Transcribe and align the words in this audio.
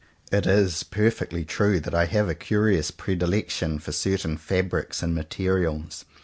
It 0.31 0.47
is 0.47 0.81
perfectly 0.81 1.45
true 1.45 1.79
that 1.79 1.93
I 1.93 2.05
have 2.05 2.27
a 2.27 2.33
curious 2.33 2.89
predilection 2.89 3.77
for 3.77 3.91
certain 3.91 4.35
fabrics 4.35 5.03
and 5.03 5.13
mater 5.13 5.59
ials. 5.59 6.05